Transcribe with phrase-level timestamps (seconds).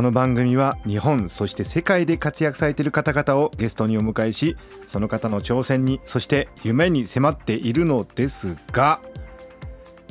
[0.00, 9.02] この番組は日本そして世界で活躍されている方々をゲストにお迎えしその方の挑戦にそして夢に迫っているのですが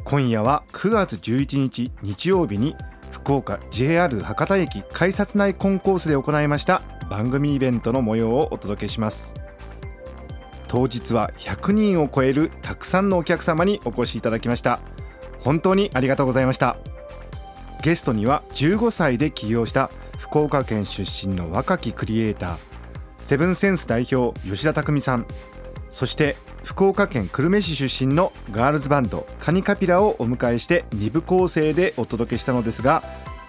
[0.03, 2.75] 今夜は9月11日日曜日に
[3.09, 9.33] 福岡 JR 博多駅改札内コンコースで行いました番組イベントの模様をお届けします。
[10.67, 14.81] 当日は100人を超えるたくさんのお客様にお越しいただきました。
[15.39, 16.77] 本当にありがとうございました。
[17.81, 22.57] ゲストには15歳で起業した福岡県出身の若きクリエイター
[23.21, 25.25] セブンセンス代表吉田匠さん
[25.89, 33.03] そして福岡県久留米市出身のガールズバンドカニカピラをお迎えして2部構成でお届けしたのですが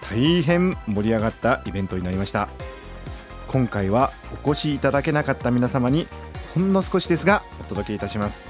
[0.09, 2.49] 大変盛り上がったイベントになりました。
[3.47, 4.11] 今回は
[4.45, 6.07] お越しいただけなかった皆様に
[6.53, 8.47] ほんの少しですがお届けいたします。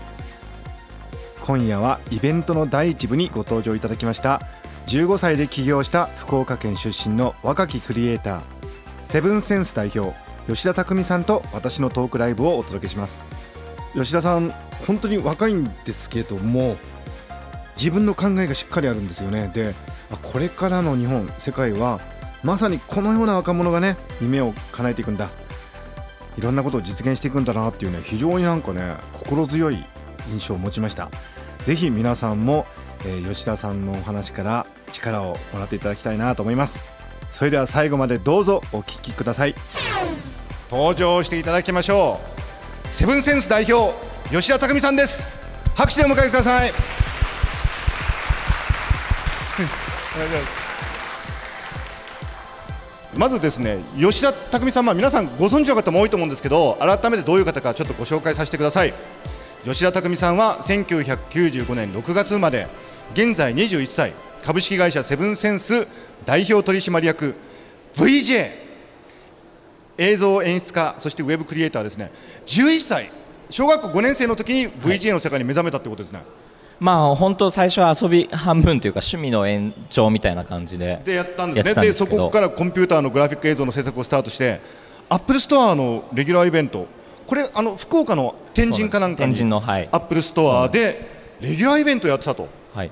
[1.41, 4.41] 今夜はイベントの第一部にご登場いただきました
[4.87, 8.41] 15歳で起業した福岡県出身の若きクリエイター
[9.03, 10.15] セブンセンス代表
[10.47, 13.23] 吉田匠さんと私のトークライブをお届けします。
[13.93, 14.53] 吉田さん
[14.87, 16.77] 本当に若いんですけども
[17.75, 19.51] 自分の考えがしっかりあるんですよね。
[19.53, 19.73] で
[20.23, 21.99] これからの日本世界は
[22.43, 25.29] まさにこのような若者がね夢を叶えていくんだ。
[26.37, 29.85] いろんなことを実現していくんだなっていうね非常になんかね心強い
[30.31, 31.09] 印象を持ちました。
[31.65, 32.65] ぜひ皆さんも、
[33.05, 36.83] えー、吉田さんのお話から力をもらっていただきたいなと思います。
[37.29, 39.55] それでは最後までどうぞお聞きください。
[40.69, 42.19] 登場していただきましょ
[42.87, 42.91] う。
[42.93, 43.93] セブンセンス代表
[44.29, 45.23] 吉田匠さんです。
[45.75, 46.73] 拍手でお迎えください。
[53.15, 58.93] まずですね吉田匠さんは皆さんご存知の方も多いと思うんですけど改めてどういう方かちょっとご紹介させてください。
[59.63, 62.67] 吉田匠さんは1995年6月生まれ。
[63.13, 64.13] 現在21歳。
[64.43, 65.87] 株式会社セブンセンス
[66.25, 67.35] 代表取締役
[67.93, 68.49] VJ
[69.99, 72.11] 映像演出家そしてウェブクリエイターですね。
[72.45, 73.11] 11歳。
[73.49, 76.27] 小学校5年生の時に VJ の世界に目覚めたってことですね、はい
[76.81, 81.75] まあ本当最初は遊び半分というか趣味の延長みたいな感じででやったんですね。
[81.75, 84.59] でそこからコンピューターのグラフィック映像の制作をスタートして
[85.07, 86.87] アップルストアのレギュラーイベント。
[87.27, 90.95] これあの福岡の天神かなんかにアップルストアで
[91.39, 92.91] レギュラーイベントやってたと、はい、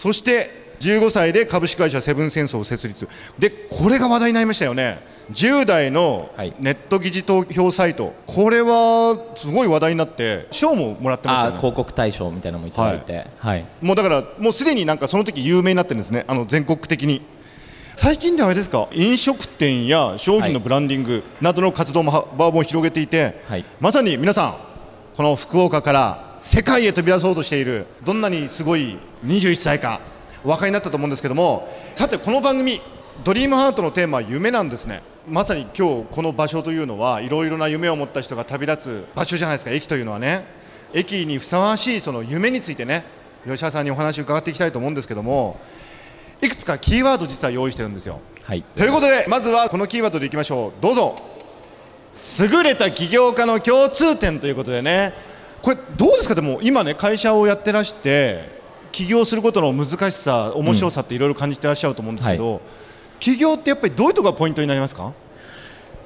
[0.00, 0.48] そして
[0.80, 3.06] 15歳で株式会社セブンセンスを設立。
[3.38, 4.98] でこれが話題になりましたよね。
[5.32, 16.24] 10代のネット疑似投票サイト、これはすごい話題になって賞ももらってました、ね、広告大賞みたいなのもいただいて、はい、はい、もうだからもうすでになんかその時有名になってるんですね。
[16.26, 17.20] あの全国的に。
[17.94, 18.88] 最近ではあれですか？
[18.92, 24.54] 飲食店や商品のブランディングなどの活動も幅を広げていて、はい、まさに皆さん
[25.14, 28.96] この福岡から世界へ飛び出そうとしているどんなにすごい
[29.26, 30.00] 21歳か
[30.42, 32.80] お分かりになったと思うんですけどもさてこの番組
[33.24, 35.02] 「ドリームハートのテーマは夢なんですね。
[35.28, 40.44] まさに今日この場所というのはいろいろな夢を持った人が旅立つ場所じゃないですか駅というのはね。
[40.94, 43.04] 駅にふさわしいその夢についてね
[43.44, 45.60] 吉田さんにお話を伺っていきたいと思うんですけども
[46.40, 50.82] いくつかキーワード実は用意してるんですよ、はい、ということでまずはこのキーワードでいきましょう。
[50.82, 51.14] どうぞ。
[52.40, 55.14] 優れた起業家の共通点ということでね
[55.62, 56.34] これどうですか？
[56.34, 58.60] でも今ね会社をやってらして
[58.92, 62.62] 起業することの難しさ面白さっていろいろ感じてらっしゃると思うんですけど、うんはい、
[63.20, 65.12] 起業ってやっぱりどういうところがポイントになりますか？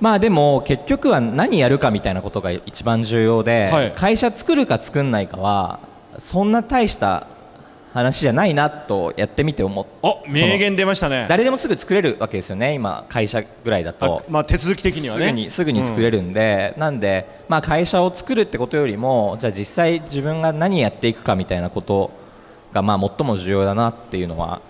[0.00, 5.78] まあでも結局は何やるかみたいなことが一番重要で、はい、会社作るか作んないかは
[6.19, 7.28] そんな大した
[7.94, 11.26] 話じゃないなとやってみて思っあ名言出ましたね。
[11.29, 14.25] 誰でもすぐ作れるわけですよね今会社ぐらいだと。
[14.29, 15.26] まあ手続き的にはね。
[15.26, 22.11] すぐにすぐに作れるんで、うん、なんでまあ会社を作るってことよりもじゃあ実際自分が何やっていくかみたいなこと
[22.73, 24.61] がまあ最も重要だなっていうのは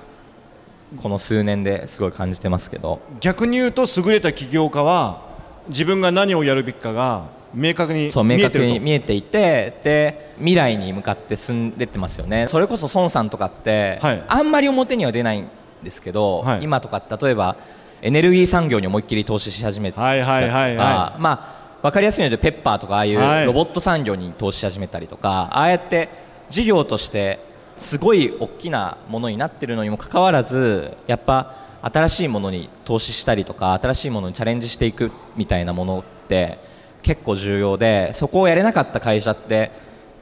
[1.03, 3.01] この数年ですごい感じてますけど。
[3.21, 5.23] 逆に言うと優れた起業家は
[5.69, 7.25] 自分が何をやるべきかが
[7.55, 12.47] 明確にそう明確に見えていてで未来に向かって進んでってますよね。
[12.49, 15.49] それこそ孫さんとかって、はい、あんまり表には出ないん
[15.83, 17.57] ですけど、はい、今とか例えば
[18.03, 26.09] エネルギー産業に思いっきり投資し始めたりとかまあ分かりやすいのでペッパーとかああいうロボット産業に投資し始めたりとか、はい、ああやって
[26.49, 27.39] 事業として
[27.77, 36.59] すごい大きなものになってるのにもかかわらずやっぱ新しいものに投資したりとか新しいものにチャレンジしていくみたいなものって
[37.05, 39.71] 結構重要でそこをやれなかった会社って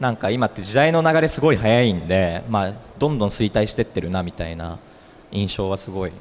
[0.00, 4.78] なんか今って時代の流れすごい早いんで、まあ、どんどん衰退してってるなみたいな
[5.30, 6.12] 印象はすごい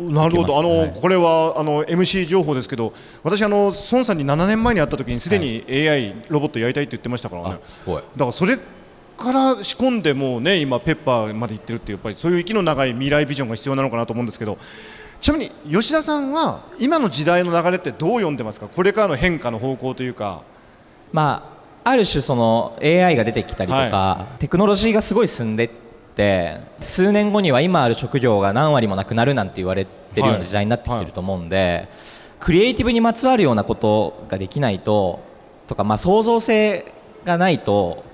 [0.00, 7.58] なるほど、あの、はい、これはあの MC 情報ですけど、私あの孫さんに7年前に会った時にすでに AI、ロボットやりたいって言ってましたからね。
[7.64, 8.02] すごい。
[8.02, 14.56] だからそれから仕込んでもね今ペッパーまで行ってるってやっぱりそういう息の長い未来ビジョンが必要なのかなと思うんですけど。
[15.20, 18.68] ちなみに吉田さんは今の時代の流れってどう読んでますか？
[18.68, 20.42] これからの変化の方向というか。
[21.12, 21.52] ま
[21.84, 25.70] あある種その AI が出てきたりとか、はい、テクノロジーがすごい進んでっ
[26.14, 31.88] て数年後には今ある職業が何割もなくなるなんて言われてるような時代になってきてると思うんで、はいはい、
[32.38, 35.20] クリエイティブにまつわるようなことができないと
[35.66, 36.92] とか、まあ、創造性
[37.24, 38.04] がないと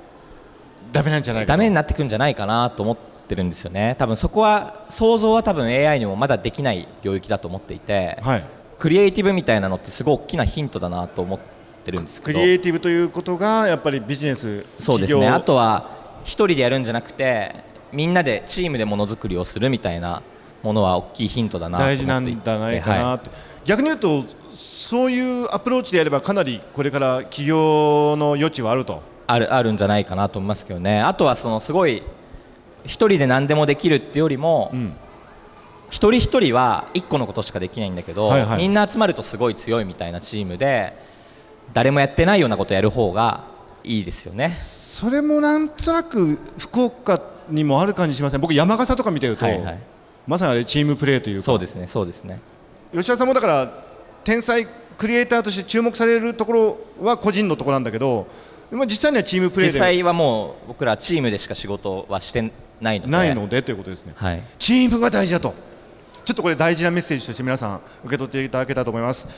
[0.93, 3.97] ダメなんじゃないダメになってくんじゃないかなと思ってるんですよね。
[3.99, 8.45] 多分そこは想像は多分 AI にもまだできない領域だと思っていて、はい、
[8.79, 11.39] クリエイティブみたいなのってすごい大きなヒントだなと思っ
[11.85, 15.29] てるんですクリエイティブということがやっぱりビジネスそうですね。
[15.29, 15.91] あとは
[16.25, 17.55] 一人でやるんじゃなくて
[17.93, 20.23] みんなでチームでものづくりをするみたいな
[20.63, 24.25] ものは大きいヒントだな大事なんじゃないかなと、はい、逆に言うと
[24.57, 29.01] そういうアプローチでやればかなりこれから起業の余地はあると。
[29.29, 31.01] あるあるんじゃないかなと思いますけどね。
[31.01, 32.03] あとはそのすごい
[32.87, 34.95] 一人で何でもできるっていうよりも、うん、
[35.91, 40.97] 一人一人は一個のことしかできないんだけど、はいはい、みんな集まるとすごい強いみたいなチームで
[41.73, 43.45] 誰もやってないようなことやる方が
[43.85, 44.51] いいですよね。
[44.51, 48.41] それもなんとなく福岡にもある感じしません？
[48.41, 49.79] 僕山笠とか見てると、はいはい、
[50.27, 51.43] まさにあれチームプレーというか。
[51.45, 52.41] そうですねそうですね。
[52.93, 53.85] 吉田さんもだから
[54.25, 54.67] 天才
[54.97, 58.27] クリエイターとして注目されるところは個人のところなんだけど
[58.73, 59.73] 実際にはチームプレーで。
[59.75, 62.51] 実際はもう僕らチームでしか仕事はして
[62.81, 63.13] ないので。
[63.13, 65.55] ないのでということですね、はい、チームが大事だと。
[66.25, 69.29] ちょっとこれ大事なメッセージとして皆さん受け取っていただけたと思います。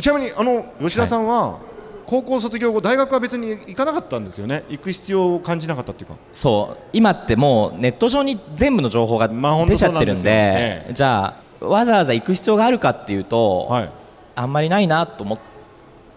[0.00, 1.60] ちなみにあの吉田さんは、はい。
[2.04, 4.64] 高校卒業後大学は別に行かなかったんですよね。
[4.68, 6.16] 行く必要を感じなかったっていうか。
[6.34, 6.82] そう。
[6.92, 13.90] 今ってもうネット上に全部の情報が出ちゃってるんでまあんじゃあわざわざ行く必要があるかっていうと、はい、
[14.34, 15.52] あんまりないなと思って。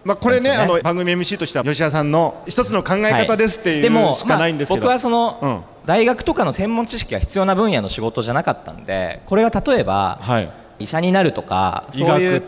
[0.04, 10.50] まあ、これね、ね、あの番組 MC としては吉田さんの一つの考え方ですっていう、はい、しかないんですけど、僕はその、うん、大学とかの専門知識が必要な分野の仕事じゃなかったんでこれが例えば、はい。
[10.78, 12.42] 医者になるとかそういう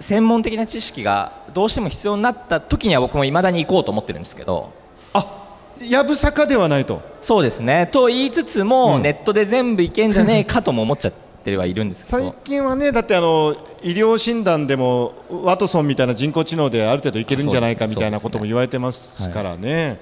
[0.00, 4.72] 専門的な知識がどうしても必要になった時には僕もいまだに行こうと思ってるんですけど。
[5.12, 7.02] あやぶさかではないと。
[7.20, 7.86] そうですね。
[7.92, 20.00] と言いつつも、うん、ネットで全部いけんじゃねえかとも思っちゃってはいるんです最近はねだってあの医療診断でもワトソンみたいな人工知能である程度いけるんじゃないかみたいなことも言われてますからね、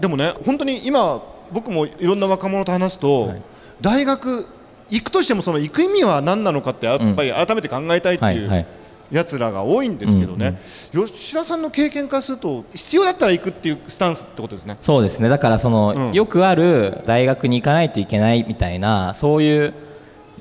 [0.00, 3.42] でもね本当に今僕もいろんな若者と話すと、はい、
[3.80, 4.46] 大学
[4.90, 8.66] 行くとしてもその行く意味は何なのかってやっぱり改めて考えたいっていう
[9.10, 10.58] やつらが多いんですけどね、
[10.92, 14.76] 吉田さんの経験からすると必要だったら行くっていうスタンスってことですね。
[14.80, 15.28] そうですね。
[15.28, 19.74] だからその、うん、よくある大学に行かないといけないみたいなそういう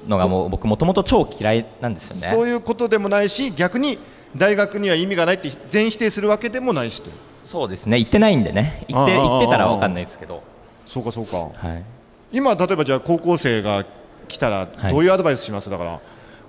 [0.08, 2.36] のがもう僕もともと超嫌いなんですよね。
[2.36, 3.98] そういうことでもないし逆に
[4.36, 7.10] 大学には意味がないって全否定するわけでもないしと
[7.46, 7.98] そうですね。
[7.98, 8.86] 行ってないんでね。
[8.88, 10.44] 行って行ってたら分かんないですけど
[10.90, 11.84] そうかそうか、はい、
[12.32, 13.86] 今例えばじゃあ高校生が
[14.28, 16.00] 来たらどういうアドバイスします、はい、だから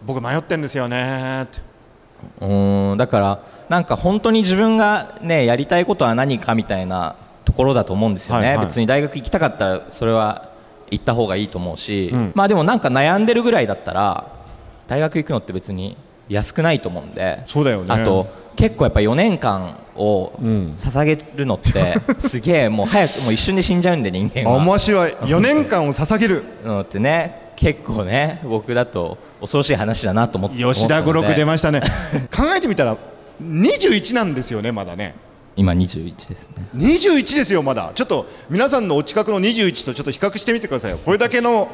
[0.07, 1.59] 僕迷ってんですよねって。
[2.41, 10.51] うんだからなんか本当に自分がねやりたいことは何かみたいなところだと思うんですよね、はいはい、別に大学行きたかったらそれは
[10.91, 14.33] 行った方がいいと思うし、うん、まあでもなんか悩んでるぐらいだったら
[14.89, 15.97] 大学行くのって別に
[16.29, 17.93] 安くないと思うんでそうだよね。
[17.93, 18.27] あと
[18.61, 24.59] 結構やっぱ4年間を捧げるのって、 すげえもう早くもう一瞬で死んじゃうんで人間は。
[24.59, 25.13] 面白い。
[25.25, 26.45] 4年間を捧げる。
[26.63, 31.81] のってね結構ね僕だと恐ろしい話だなと思って吉田五六出ましたね。
[32.31, 32.99] 考えてみたら
[33.43, 35.15] 21なんですよねまだね。
[35.57, 36.67] 今21ですね。
[36.77, 37.93] 21ですよまだ。
[37.95, 40.99] ちょっと皆さんのお近くの21とちょっと比較してみてくださいよ。
[41.03, 41.71] これだけの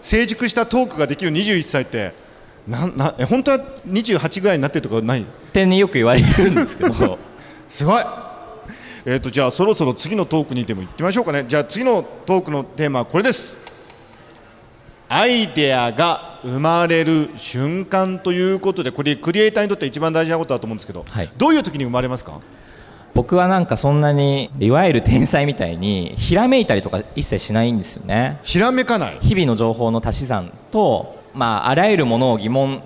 [0.00, 2.27] 成熟したトークができる21歳って
[2.68, 5.22] ななえ本当は28ぐらいになってるとかない？
[5.22, 7.18] ってによく言われるんですけど。
[7.68, 8.02] すごい。
[9.06, 11.44] えーとじゃあそろそろ次のトークにでも行ってみましょうかね。
[11.48, 13.54] じゃあ次のトークのテーマはこれです。
[15.08, 22.40] アイデアが生まれる瞬間ということでこれクリエイターにとって一番大事なことだと思うんですけど、はい、どういう時に生まれますか？
[23.14, 28.38] 僕はなんかそんなにいわゆる天才みたいにひらめいたりとか一切しないんですよね。
[28.42, 29.18] ひらめかない。
[29.22, 32.82] 日々の情報の足し算と、まあ、あらゆるものを疑問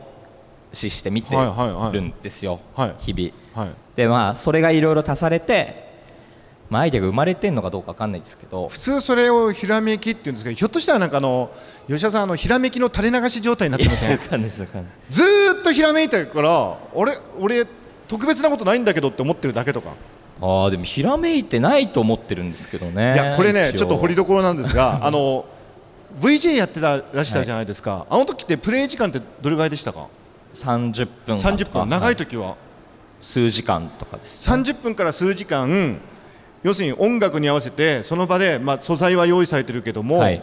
[0.74, 2.88] 視して見てるんですよ、はい。
[2.88, 5.90] はいはい、日々、はい、でまあそれがいろいろ足されて
[6.68, 11.50] まあ、アイデアが生まれてるのかどうか分かんないですけど普通それをひらめきっていうんですけどひょっとしたらなんかあの
[11.86, 14.18] 吉田さんあのひらめきの垂れ流し状態になってません
[15.10, 15.22] ず
[15.60, 17.66] っとひらめいてるから俺俺
[18.08, 19.92] 特別なことないんだけどって思ってるだけとか。
[20.40, 25.44] ああでもひらめいてないと思ってるんですけどねいやこれねちょっと掘りどころなんですが あの
[26.20, 30.08] VJ やってたらしたじゃないですか、はい、あの時ってプレイ時間ってどれぐらいでしたか
[30.54, 31.88] ？30分30分。
[31.88, 32.56] 長い時は、はい、
[33.20, 36.00] 数時間とかです、ね、30分から数時間。
[36.62, 40.40] 要するに音楽に合わせてその場で、まあ、素材は用意されてるけども、はい、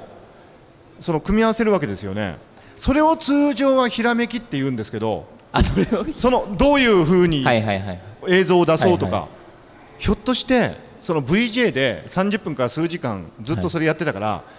[1.00, 2.36] その組み合わせるわけですよね。
[2.78, 6.06] それを通常はひらめきって言うんですけどあそれを？
[6.12, 7.46] そのどういうふうに
[8.28, 9.28] 映像を出そうとか、
[9.98, 14.44] ひょっとしてその VJ で30分から数時間ずっとそれやってたから、は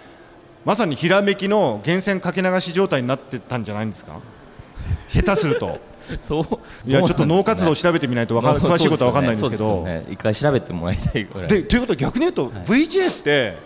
[0.65, 4.19] まさにひらめきの源泉かけ流し状態になってたんじゃないんですか？
[5.09, 5.79] 下手すると。
[6.19, 6.89] そう。
[6.89, 11.49] いやちょっと脳活動を調べてみないとか詳しいことは分かんないんですけど、一回調べてもらいたいぐらい。
[11.49, 13.57] でということは逆に言うと、はい、VJ って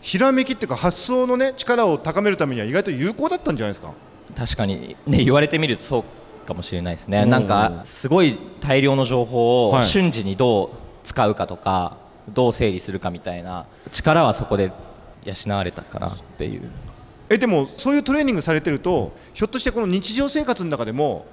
[0.00, 3.92] ひらめきっていうか発想のね力を高めるためには意外と有効だったんじゃないですか？
[4.36, 5.98] 確かにね言われてみるとそ
[6.44, 7.26] うかもしれないですね。
[7.26, 10.70] なんかすごい大量の情報を瞬時にどう
[11.04, 11.96] 使うかとか、
[12.28, 14.70] どう整理するかみたいな力はそこで
[15.26, 16.62] 養われたかなっていう。
[17.28, 21.26] えでもそういうトレーニングされてるとひょっとしてこの日常生活の中でも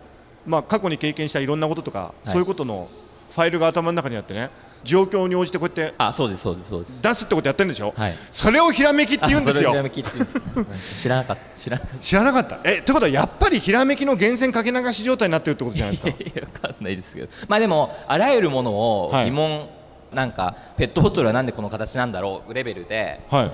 [0.46, 2.90] まあ、過去に経験したいろんなこととか、はい、そういうことの
[3.32, 4.50] ファイルが頭の中にあってね
[4.84, 7.02] 状況に応じてこうやってあそうですそうですそうです。
[7.02, 9.70] 出すってことやってるんでしょ、はい、それをひらめきって言うんですよ。
[9.70, 11.98] ひらめきって言うんです知らなかった知らなかった。
[12.00, 12.60] 知らなかった。
[12.66, 16.10] えということはやっぱりひらめきの源泉かけ流し状態になってるってことじゃないですか？
[16.22, 17.30] いや分かんないですけど。
[17.48, 19.70] まあでもあらゆるものを疑問、はい、
[20.16, 23.52] なんかペットボトルはなんでこの形なんだろうレベルで、はい、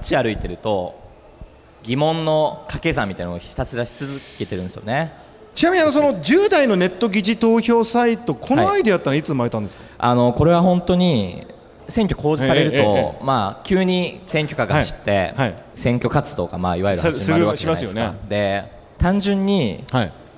[0.00, 1.00] 街歩いてると
[1.82, 5.12] 疑問の掛け算みたいなのをひたすらし続けてるんですよね。
[5.54, 11.46] ちなみにあのその10代のネット議事投票サイトこのアイデアったのはいつ生まれたんですか、はい、あのこれは本当に
[11.88, 15.34] 選挙公示されると、まあ、急に選挙カーが走って、
[15.74, 18.14] 選挙活動が、まあ、いわゆる始まるわけじゃないですか。
[18.28, 19.84] で単純に、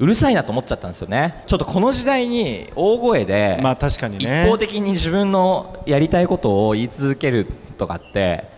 [0.01, 7.47] うるさいなと思っちゃったんですよね、ちょっとこの時代に大声で、まあ確かに一方的に自分のやりたいことを言い続ける
[7.79, 8.54] とかって、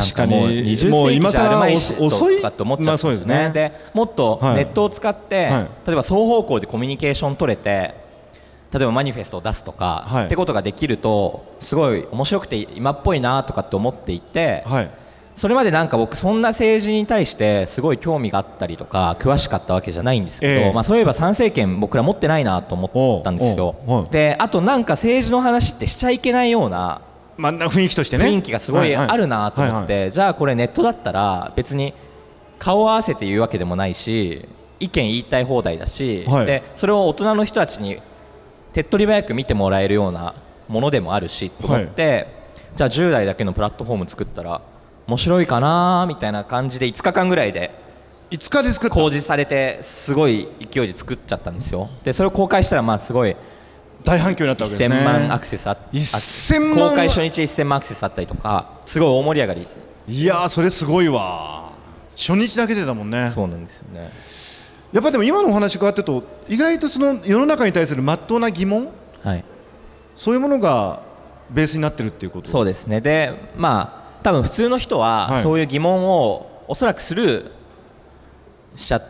[0.00, 0.34] 確かに。
[0.34, 5.50] もう20世紀じゃあるまいし遅いと思っちゃうんですね,、でもっとネットを使って、
[5.86, 8.04] 例えば双方向でコミュニケーション取れて
[8.74, 14.90] 例えばマニフェストを出すとか、はい、ってことができるとすごい面白くて今っぽいなとかって思っていて、はい、
[15.36, 23.76] それまでなんか僕そんな政治に対してすごい興味があったりとか詳しかったわけじゃないんですけど、えー、まあ、そういえば参政権僕ら持ってないなと思ったんですよ。
[24.10, 27.00] であとなんか政治の話ってしちゃいけないような
[27.36, 28.26] まあ、雰囲気としてね。
[28.26, 31.94] 雰囲気がすごいあるなと思って、じゃあこれネットだったら別に
[32.58, 34.48] 顔を合わせて言うわけでもないし
[34.80, 38.00] 意見言いたい放題だし、はい、でそれを大人の人たちに
[38.72, 40.34] 手っ取り早く見てもらえるような
[40.68, 42.28] ものでもあるしと思って、はい、
[42.76, 44.62] じゃあ10代だけのプラットフォーム作ったら
[45.06, 47.70] 面白いかなみたいな感じで5日間ぐらいで
[48.30, 48.94] 5日で作った。
[48.94, 51.90] 公示されてすごい勢いで作っちゃったんですよ。
[52.02, 53.36] でそれを公開したらまあすごい
[54.04, 54.96] 大反響になったわけですね。
[54.96, 59.66] 1000万アクセスあ1000万公開初日1000万アクセスあったりとかすごい大盛り上がり。
[60.06, 61.72] いやそれすごいわ。
[62.16, 63.30] 初日だけでだもんね。
[63.30, 64.10] そうなんですよね。
[64.92, 68.88] やっぱでも今のお話伺ってると意外とその世の中に対するまっとうな疑問、
[69.24, 69.44] はい、
[70.14, 71.02] そういうものが
[71.50, 72.48] ベースになってるっていうこと？
[72.48, 73.00] そうですね。
[73.00, 77.50] でまあ多分普通の人はそういう疑問をおそらくスルー
[78.76, 79.02] しちゃっ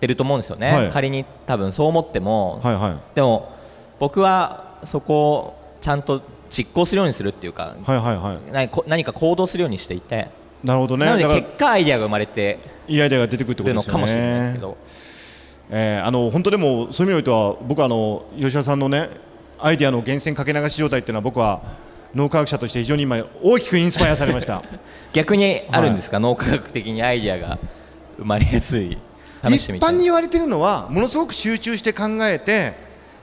[0.00, 3.52] てると思うんですよね、はい、仮に多分そう思っても、はいはい、でも
[4.00, 10.28] 僕はそこをちゃんと実行するようにするっていうか、はいはいはい、何か行動するようにしていて。
[10.64, 11.06] なるほどね。
[11.06, 13.92] なので結果アイデアが生まれていいアイデアが出てくるってことですよね。
[13.92, 14.76] かもしれないですけど、
[15.70, 19.08] えー、あの本当でもそういう意味においては僕はあの吉田さんのね
[19.58, 21.62] アイデアの源泉かけ流し状態っていうのは僕は
[22.14, 24.62] 脳科学者として非常に今大きくインスパイアされました。
[25.12, 27.58] 逆にあるんですか、はい、脳科学的にアイデアが
[28.16, 28.98] 生まれやすい。
[29.42, 32.74] 一般に言われているのはものすごく集中して考えて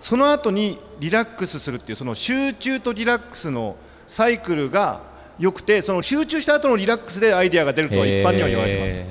[0.01, 3.75] その後にリラックスするっていうその集中とリラックスの
[4.07, 5.01] サイクルが
[5.39, 9.01] 良くてその集中した後のリラックスでアイデアが出るとは一般には言われてます。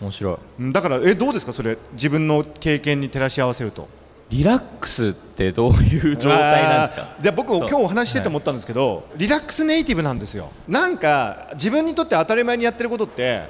[0.00, 0.72] 面白い。
[0.72, 1.52] だからえどうですか？
[1.52, 3.88] それ自分の経験に照らし合わせると。
[4.30, 7.08] リラックスってどういう状態なんですか？
[7.20, 10.50] じゃ僕今日お話してて思ったんですけど、はい、リラックスネイティブなんですよ。
[10.68, 13.44] なんか自分にとって当たり前にやってることって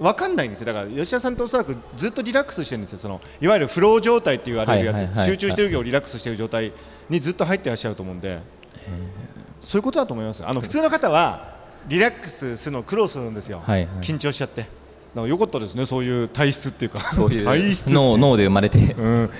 [0.00, 0.66] 分かんないんですよ。
[0.66, 2.98] だから吉田さんとおそらくずっとリラックスしてるんですよ。
[2.98, 6.72] そのいわゆるフロー状態って言われるやつ、はいはいはい、集中してるけどリラックスしてる状態
[7.08, 8.40] にずっと入ってらっしゃると思うんで。
[9.60, 10.44] そういうことだと思います。
[10.44, 11.54] あの普通の方は
[11.88, 14.62] リラックスするの苦労するんですよ、はいはい、緊張しちゃって。
[14.62, 14.70] だか
[15.22, 17.00] らよかったですねそういう体質っていうか。
[17.00, 19.30] そういう 体質脳脳で生まれて、うん、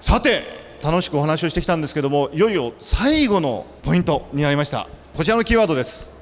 [0.00, 0.42] さて
[0.82, 4.86] 楽しくお話をしてきたんですけどもいよいよ最後のポイントになりました。
[5.16, 6.17] こちらのキーワードです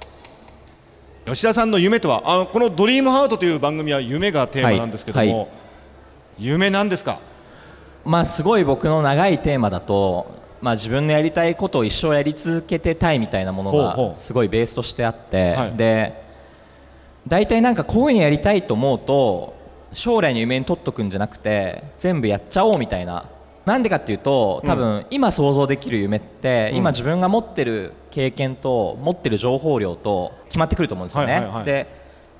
[1.26, 5.48] 吉田さんの夢とはあのこの「ドリームハートという番組は夢がテーマなんですけども、はいはい、
[6.38, 7.18] 夢なんですか？
[8.04, 16.22] まあすごい僕の長いテーマだと、まあ、自分のやりたいことを一生やり続けてたいみたいなものがすごいベースとしてあって、はい、で
[17.26, 19.56] 大体なんかこういうにやりたいと思うと
[19.92, 23.24] 将来の夢に取っとくんじゃなくて全部やっちゃおうみたいな
[23.66, 31.86] なんでかっていうと多分今想像できる夢って、今自分が持ってる経験と持ってる情報量と決まってくると思うんですよね、はいはいはい、で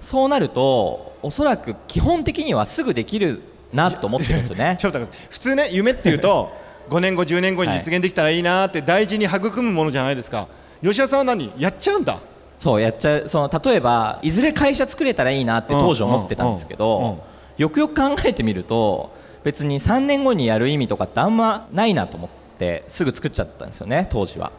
[0.00, 3.42] そうなるとおそらく基本的にはすぐできる
[3.72, 4.78] なと思ってるんですよね。
[5.28, 6.50] 普通ね夢っていうと
[6.90, 10.46] 5年後10年後に実現できたらいいなって大事に育むものじゃないですか。
[10.80, 11.52] 吉田さんは何？
[11.58, 12.20] やっちゃうんだ。
[12.60, 13.28] そうやっちゃう。
[13.28, 17.24] その例えばいずれ会社作れたらいいなって当時思ってたんですけど、
[17.58, 19.10] よくよく考えてみると
[19.46, 24.50] 別に3年後にやる意味とかってあんまないなと思ってすぐ作っちゃったんですよね当時は。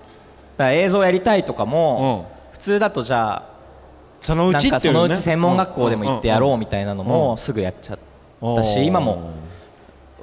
[0.56, 3.50] だから映像やりたいとかも、普通だとじゃあ
[4.22, 8.00] そのうち、ね、そのうち専門学校でも行ってやろうみたいなのもすぐやっちゃっ
[8.56, 9.30] たし今も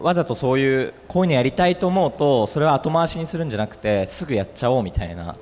[0.01, 5.37] わざとそういうこういうのやりたいと思うとそれは後回しにするんじゃなくてすぐやっちゃおうみたいな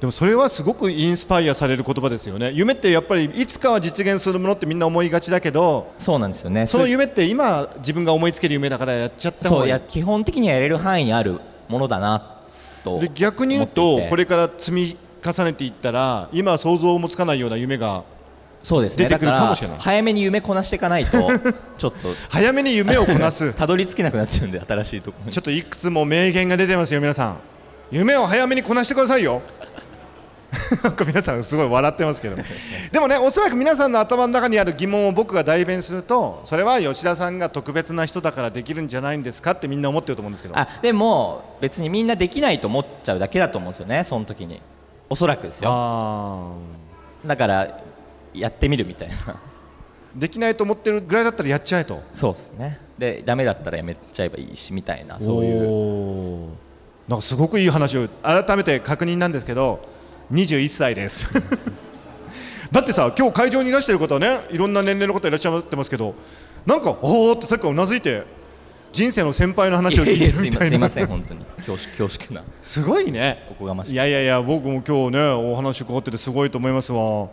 [0.00, 2.50] でもそれはすごくインスパイアされる言葉ですよね。
[2.52, 6.66] 夢ってやっぱりいつかは実現するものってみんな思いがちだけどそうなんですよね。
[6.66, 9.70] その夢って今自分が思いつける夢だからやっちゃった方がいい。
[9.70, 12.36] そうや基本的にはやれる範囲にあるものだな
[12.84, 18.04] とで逆に言うとこれから積み重ねていったら今想像もつかないような夢が
[18.62, 19.78] そうですね、出てくるかもしれない。
[19.78, 21.30] 早めに夢こなしていかないと
[21.78, 22.08] ちょっと。
[22.28, 23.52] 早めに夢をこなす。
[23.54, 27.36] たどり着けなくなっちゃうんで新しいところちょっといくつも名言が出てますよ皆さん。
[27.92, 29.40] 夢を早めにこなしてくださいよ
[30.82, 32.36] なんか皆さんすごい笑ってますけど。
[32.90, 40.58] でもねおそらく皆さんの頭の中にある疑問を僕が代弁するとそれは吉田さんが特別な人だからできるんじゃないんですかってみんな思ってると思うんですけど。
[40.58, 44.60] あでも別にみんなできないと思っちゃうだけだと思うんですよねその時に。
[45.08, 45.70] おそらくですよ。
[47.24, 47.80] だから
[48.34, 49.40] やってみるみたいな。
[50.14, 52.02] できないと思ってるぐらいだったらやっちゃえと。
[52.14, 52.80] そうですね。
[52.98, 56.48] でダメだったらやめちゃえばいいしみたいなそういう。
[57.08, 59.80] なんかすごくいい話を改めて確認なんですけど
[60.32, 61.26] 21歳です。
[62.72, 66.14] だってさ今日会場にいらしてる方はねいろんな年齢の方いらっしゃってますけど
[66.66, 68.24] なんかおおってさっきからうなずいて
[68.92, 70.66] 人生の先輩の話を聞いてるみたいな。
[70.68, 71.44] すいません本当に。
[71.58, 72.44] 恐縮恐縮な。
[72.62, 73.46] すごいね。
[73.50, 73.92] おこがましい。
[73.92, 77.28] いやいやいや僕も今日ねお話伺っててすごいと思いますわ。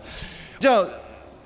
[0.60, 0.88] じゃあ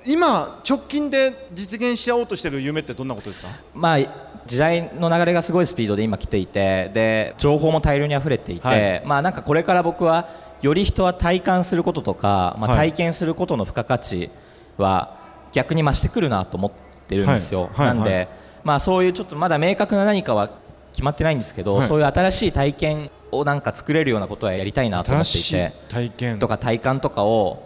[0.04, 3.48] 今直近で実現しちゃおうとしてる夢ってどんなことですか？
[3.74, 3.98] まあ
[4.46, 10.28] 時代の流れがすごいスピードで今来ていてで情報も大量に溢れていて、はい、まあなんかこれから僕は
[10.62, 14.30] より人は体感することとか、まあ、体験することの付加価値
[14.76, 15.18] は
[15.52, 16.72] 逆に増してくるなと思っ
[17.06, 17.86] てるんですよ、はい。
[17.88, 18.28] はい、なんで、
[18.64, 20.50] まあ、そういうちょっとまだ明確な何かは
[20.92, 26.38] 決まってないんですけど、そういう新しい体験をなんか作れるようなことはやりたいなと思っていて体験。
[26.38, 27.62] とか体感とかを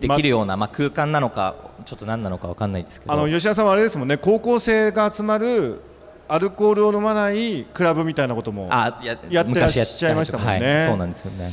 [0.00, 3.12] できるような、まあ、空間なのかちょっと何なのか分かんないですけど。
[3.12, 5.80] あの吉田さんはあれですもんね高校生が集まる
[6.28, 9.00] アルコールを飲まないクラブみたいなこともやっ
[9.46, 11.50] てらっしゃいましたもんね、はい、そうなんですよね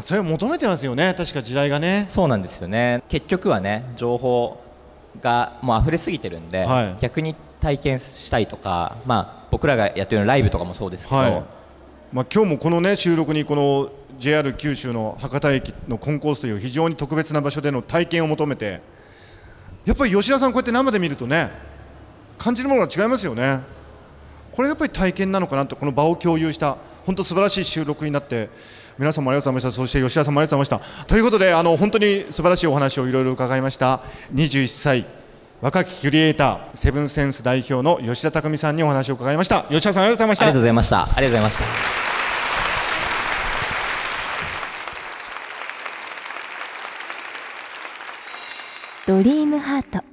[0.00, 2.06] それを求めてますよね確か時代がね。
[2.08, 3.02] そうなんですよね。
[3.08, 4.62] 結局はね情報
[5.20, 11.44] がもう溢れすぎてるんで、はい、逆に体験したいとか、まあ、僕らがやってるライブとかもそうですけど、はい、
[12.12, 18.80] まあ、今日もこの、ね、収録にこの JR 九州の博多駅のコンコースという非常に特別な場所での体験を求めて
[19.84, 21.50] やっぱり吉田さんこうやって生で見るとね
[22.38, 23.60] 感じるものが違いますよね。
[24.52, 28.48] これやっぱり体験なのかなとこの場を共有した本当素晴らしい収録になって
[28.98, 29.82] 皆さんもありがとうございました。
[29.82, 31.04] そして吉田さんもありがとうございました。
[31.06, 34.02] ということであの本当に素晴らしいお話をいろいろ伺いました。
[34.34, 35.06] 21歳
[35.60, 39.62] 若きクリエイターセブンセンス代表の吉田匠さんにお話を伺いました。
[39.68, 40.44] 吉田さんありがとうございました。
[40.44, 41.02] ありがとうございました。
[41.02, 41.64] ありがとうございました。
[49.04, 50.11] ドリームハート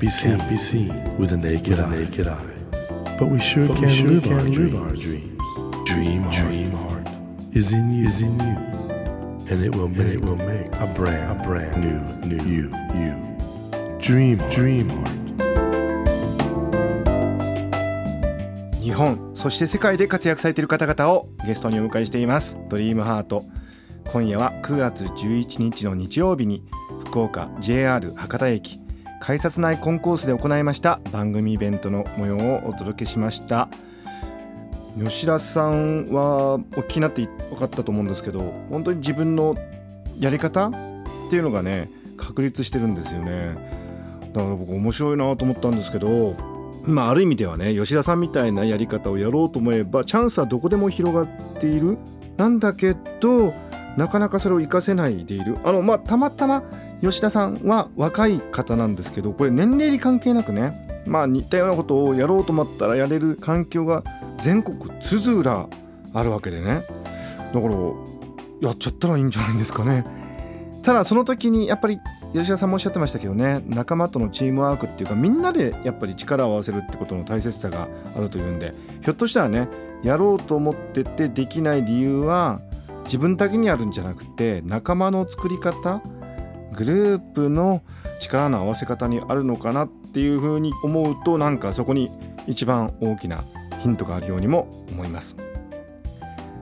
[0.00, 2.32] be seen, can't be seen with a naked, with a naked eye.
[2.32, 3.16] eye.
[3.18, 5.42] But we sure but can, we sure live, can our live our dreams.
[5.84, 7.06] Dream, dream heart,
[7.52, 8.56] is in you, is in you,
[9.50, 13.14] and it will make, it will make a brand, a brand new, new you, you.
[14.00, 15.16] Dream, dream heart.
[18.80, 23.44] 日本そして世界で活躍されている方々をゲストにお迎えしていますドリームハート
[24.10, 26.64] 今夜は9月11日の日曜日に
[27.06, 28.79] 福岡 JR 博多駅
[29.20, 33.68] 改札内コンコースで行いました番組イベントの模様をお届けしました。
[34.98, 39.56] 吉田さんはお聞きになって分かったと思うんですけど本当に自分の
[40.18, 40.72] やり方っ
[41.30, 43.54] ていうのがね確立してるんですよね。
[44.32, 46.34] だから僕面白いなと思ったんですけど
[46.82, 51.28] まあある意味ではね吉田さんみたいなやり方をやろうと思えばチャンスはどこでも広がっ
[51.60, 51.98] ている。
[52.36, 53.52] なんだけど
[53.96, 55.58] なかなかそれを活かせないでいる。
[55.62, 56.64] あのまあたまたま
[57.02, 64.04] 吉田さんは若い方なんですけどこれ年齢に関係なくねまあ似たようなことをやろうと思ったらやれる環境が
[64.38, 65.68] 全国津々浦
[66.12, 66.82] あるわけでね。
[67.52, 67.74] だから
[68.60, 70.04] やっちゃったらいいんじゃないんですかね。
[70.82, 71.98] ただその時にやっぱり
[72.32, 77.86] 吉田さんもおっしゃってましたけどね仲間とのチームワークっていうかみんなでやっぱり力を合わせるってことの大切さが
[78.16, 79.68] あるというんでひょっとしたらね
[80.02, 82.62] やろうと思っててできない理由は
[83.04, 86.00] 自分だけにあるんじゃなくて仲間の作り方
[86.72, 87.82] グループの
[88.20, 92.10] 力の合わせ方にあるのかなっていうふうに思うとなんかそこに
[92.46, 93.44] 一番大きな
[93.80, 95.36] ヒントがあるようにも思います。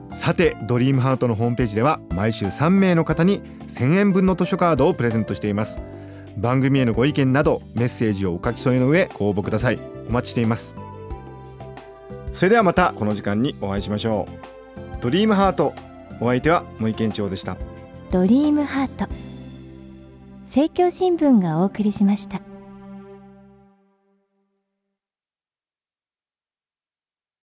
[0.09, 5.79] さてドリームハートのホームページでは毎週3名の方に1000円分の図書カードをプレゼントしています。
[6.37, 9.79] 番組へのご意見などメッセージをお書き添えの上ご応募ください。
[10.07, 10.73] お待ちしています。
[12.31, 15.01] それではまたこの時間にお会いしましょう。
[15.01, 15.73] ドリームハート。
[16.21, 17.57] お相手は森健長でした。
[18.11, 19.38] ドリームハート。
[20.49, 22.48] 政教新聞がお送りしました。